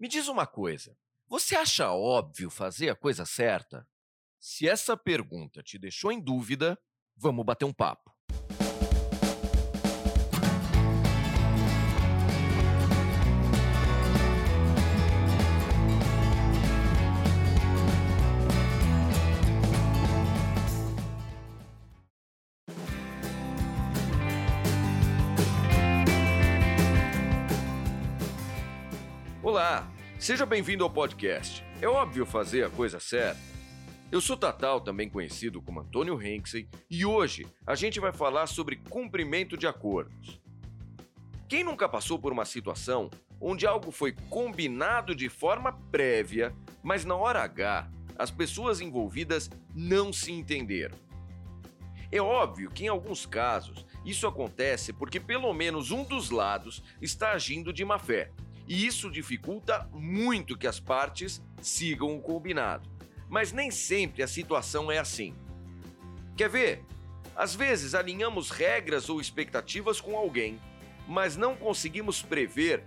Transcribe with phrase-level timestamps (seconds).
[0.00, 0.96] Me diz uma coisa:
[1.28, 3.86] você acha óbvio fazer a coisa certa?
[4.38, 6.80] Se essa pergunta te deixou em dúvida,
[7.14, 8.09] vamos bater um papo.
[29.50, 29.84] Olá,
[30.16, 31.64] seja bem-vindo ao podcast.
[31.82, 33.40] É óbvio fazer a coisa certa.
[34.08, 38.76] Eu sou Tatal, também conhecido como Antônio Henksey, e hoje a gente vai falar sobre
[38.76, 40.40] cumprimento de acordos.
[41.48, 47.16] Quem nunca passou por uma situação onde algo foi combinado de forma prévia, mas na
[47.16, 50.96] hora H as pessoas envolvidas não se entenderam?
[52.12, 57.32] É óbvio que em alguns casos isso acontece porque pelo menos um dos lados está
[57.32, 58.30] agindo de má fé
[58.70, 62.88] e isso dificulta muito que as partes sigam o combinado.
[63.28, 65.34] Mas nem sempre a situação é assim.
[66.36, 66.84] Quer ver?
[67.34, 70.60] Às vezes alinhamos regras ou expectativas com alguém,
[71.08, 72.84] mas não conseguimos prever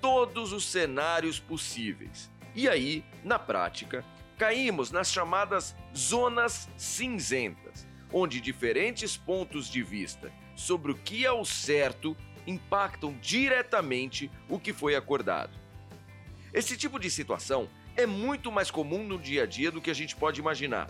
[0.00, 2.30] todos os cenários possíveis.
[2.54, 4.04] E aí, na prática,
[4.38, 11.44] caímos nas chamadas zonas cinzentas, onde diferentes pontos de vista sobre o que é o
[11.44, 12.16] certo
[12.46, 15.52] impactam diretamente o que foi acordado.
[16.52, 19.94] Esse tipo de situação é muito mais comum no dia a dia do que a
[19.94, 20.88] gente pode imaginar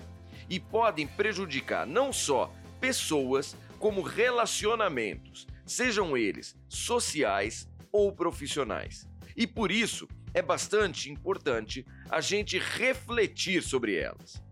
[0.48, 9.08] e podem prejudicar não só pessoas, como relacionamentos, sejam eles sociais ou profissionais.
[9.36, 14.42] E por isso é bastante importante a gente refletir sobre elas.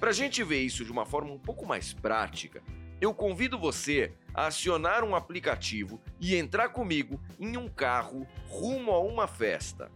[0.00, 2.62] Para a gente ver isso de uma forma um pouco mais prática,
[3.00, 9.00] eu convido você a acionar um aplicativo e entrar comigo em um carro rumo a
[9.00, 9.90] uma festa.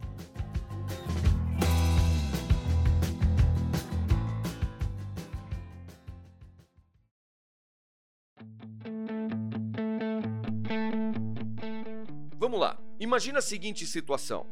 [12.37, 14.45] Vamos lá, imagina a seguinte situação.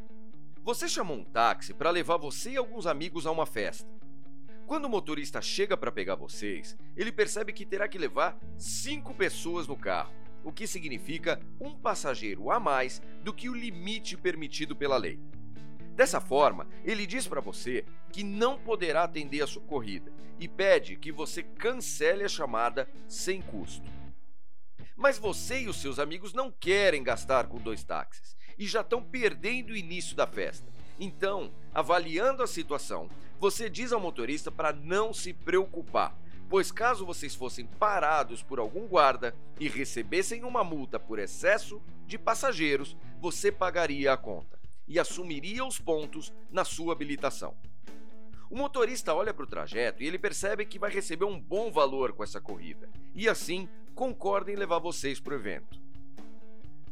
[0.61, 3.96] Você chamou um táxi para levar você e alguns amigos a uma festa.
[4.67, 9.65] Quando o motorista chega para pegar vocês, ele percebe que terá que levar cinco pessoas
[9.65, 10.13] no carro,
[10.43, 15.21] o que significa um passageiro a mais do que o limite permitido pela lei.
[15.95, 20.97] Dessa forma, ele diz para você que não poderá atender a sua corrida e pede
[20.97, 23.89] que você cancele a chamada sem custo.
[24.97, 29.01] Mas você e os seus amigos não querem gastar com dois táxis e já estão
[29.01, 30.67] perdendo o início da festa.
[30.99, 33.09] Então, avaliando a situação,
[33.39, 36.17] você diz ao motorista para não se preocupar,
[36.49, 42.17] pois caso vocês fossem parados por algum guarda e recebessem uma multa por excesso de
[42.17, 47.55] passageiros, você pagaria a conta e assumiria os pontos na sua habilitação.
[48.49, 52.13] O motorista olha para o trajeto e ele percebe que vai receber um bom valor
[52.13, 55.86] com essa corrida, e assim concorda em levar vocês para o evento.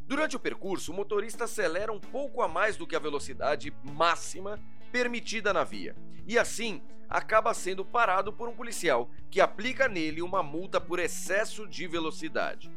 [0.07, 4.59] Durante o percurso, o motorista acelera um pouco a mais do que a velocidade máxima
[4.91, 5.95] permitida na via,
[6.27, 11.67] e assim acaba sendo parado por um policial que aplica nele uma multa por excesso
[11.67, 12.71] de velocidade.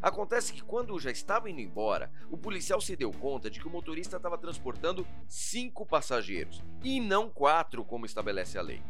[0.00, 3.70] Acontece que quando já estava indo embora, o policial se deu conta de que o
[3.70, 8.80] motorista estava transportando cinco passageiros e não quatro, como estabelece a lei.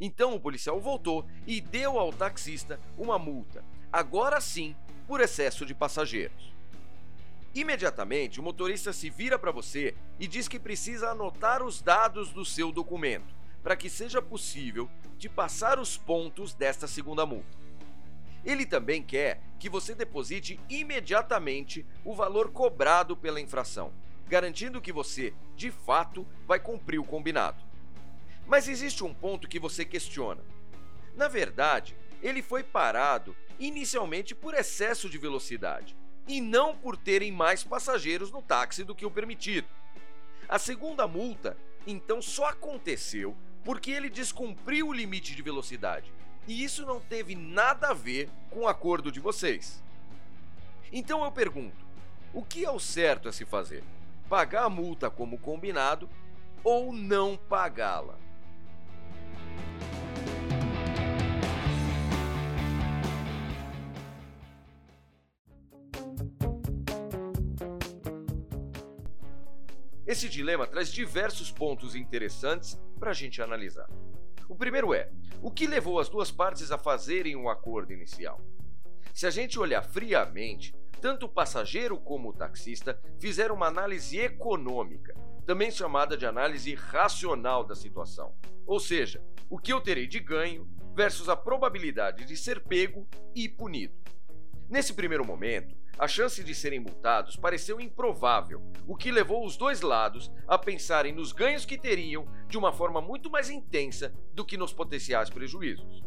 [0.00, 4.74] Então o policial voltou e deu ao taxista uma multa, agora sim
[5.06, 6.55] por excesso de passageiros.
[7.56, 12.44] Imediatamente, o motorista se vira para você e diz que precisa anotar os dados do
[12.44, 17.56] seu documento, para que seja possível de passar os pontos desta segunda multa.
[18.44, 23.90] Ele também quer que você deposite imediatamente o valor cobrado pela infração,
[24.28, 27.64] garantindo que você, de fato, vai cumprir o combinado.
[28.46, 30.44] Mas existe um ponto que você questiona.
[31.14, 37.62] Na verdade, ele foi parado inicialmente por excesso de velocidade e não por terem mais
[37.62, 39.68] passageiros no táxi do que o permitido.
[40.48, 41.56] A segunda multa,
[41.86, 46.12] então, só aconteceu porque ele descumpriu o limite de velocidade.
[46.46, 49.82] E isso não teve nada a ver com o acordo de vocês.
[50.92, 51.84] Então eu pergunto:
[52.32, 53.82] o que é o certo a se fazer?
[54.28, 56.08] Pagar a multa como combinado
[56.62, 58.16] ou não pagá-la?
[70.06, 73.90] Esse dilema traz diversos pontos interessantes para a gente analisar.
[74.48, 75.10] O primeiro é:
[75.42, 78.40] o que levou as duas partes a fazerem um acordo inicial?
[79.12, 85.12] Se a gente olhar friamente, tanto o passageiro como o taxista fizeram uma análise econômica,
[85.44, 88.32] também chamada de análise racional da situação.
[88.64, 89.20] Ou seja,
[89.50, 93.94] o que eu terei de ganho versus a probabilidade de ser pego e punido.
[94.68, 99.80] Nesse primeiro momento, a chance de serem multados pareceu improvável, o que levou os dois
[99.80, 104.56] lados a pensarem nos ganhos que teriam de uma forma muito mais intensa do que
[104.56, 106.02] nos potenciais prejuízos.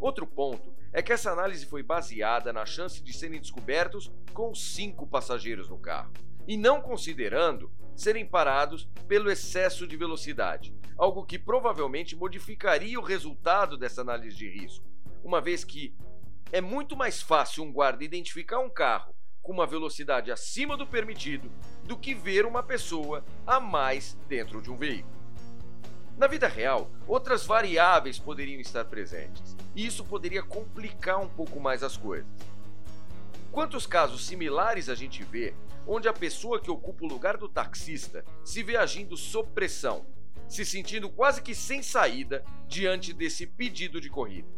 [0.00, 5.06] Outro ponto é que essa análise foi baseada na chance de serem descobertos com cinco
[5.06, 6.10] passageiros no carro,
[6.48, 13.76] e não considerando serem parados pelo excesso de velocidade, algo que provavelmente modificaria o resultado
[13.76, 14.88] dessa análise de risco,
[15.22, 15.94] uma vez que
[16.52, 21.50] é muito mais fácil um guarda identificar um carro com uma velocidade acima do permitido
[21.84, 25.18] do que ver uma pessoa a mais dentro de um veículo.
[26.16, 31.82] Na vida real, outras variáveis poderiam estar presentes, e isso poderia complicar um pouco mais
[31.82, 32.28] as coisas.
[33.50, 35.54] Quantos casos similares a gente vê
[35.86, 40.04] onde a pessoa que ocupa o lugar do taxista se vê agindo sob pressão,
[40.46, 44.48] se sentindo quase que sem saída diante desse pedido de corrida?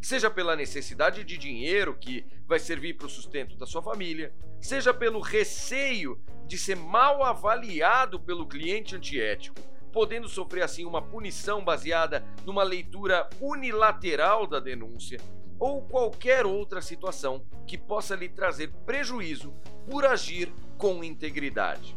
[0.00, 4.94] Seja pela necessidade de dinheiro que vai servir para o sustento da sua família, seja
[4.94, 9.60] pelo receio de ser mal avaliado pelo cliente antiético
[9.96, 15.18] podendo sofrer assim uma punição baseada numa leitura unilateral da denúncia
[15.58, 19.54] ou qualquer outra situação que possa lhe trazer prejuízo
[19.90, 21.96] por agir com integridade.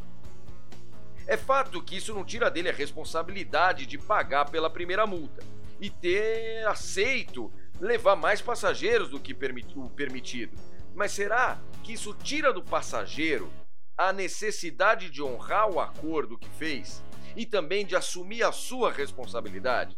[1.27, 5.43] É fato que isso não tira dele a responsabilidade de pagar pela primeira multa
[5.77, 9.33] e ter aceito levar mais passageiros do que
[9.75, 10.57] o permitido.
[10.95, 13.51] Mas será que isso tira do passageiro
[13.97, 17.03] a necessidade de honrar o acordo que fez?
[17.35, 19.97] e também de assumir a sua responsabilidade?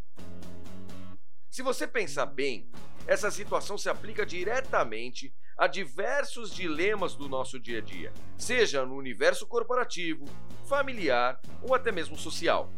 [1.49, 2.69] Se você pensar bem,
[3.07, 8.95] essa situação se aplica diretamente a diversos dilemas do nosso dia a dia, seja no
[8.95, 10.25] universo corporativo,
[10.65, 12.71] familiar ou até mesmo social.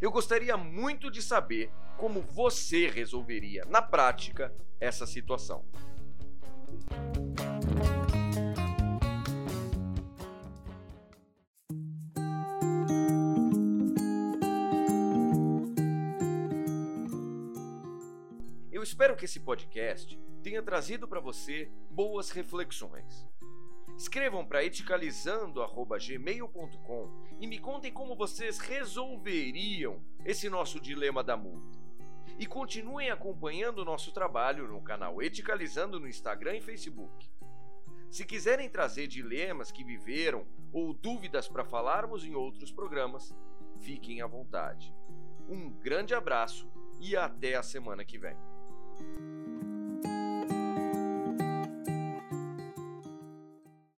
[0.00, 5.64] Eu gostaria muito de saber como você resolveria, na prática, essa situação.
[18.84, 23.26] espero que esse podcast tenha trazido para você boas reflexões.
[23.96, 27.10] Escrevam para eticalizando@gmail.com
[27.40, 31.78] e me contem como vocês resolveriam esse nosso dilema da multa.
[32.38, 37.30] E continuem acompanhando o nosso trabalho no canal Eticalizando no Instagram e Facebook.
[38.10, 43.32] Se quiserem trazer dilemas que viveram ou dúvidas para falarmos em outros programas,
[43.80, 44.92] fiquem à vontade.
[45.48, 46.68] Um grande abraço
[47.00, 48.36] e até a semana que vem.